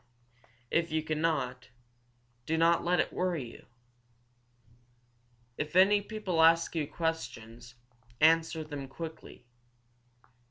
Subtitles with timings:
[0.71, 1.69] If you cannot,
[2.47, 3.67] do not let it worry you!
[5.59, 7.75] If any people ask you questions,
[8.19, 9.45] answer them quickly.